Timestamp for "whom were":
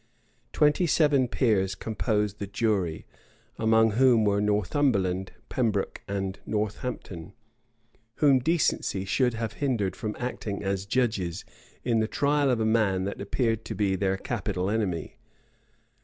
3.91-4.41